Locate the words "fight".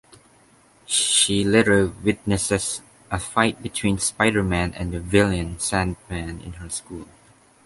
3.19-3.61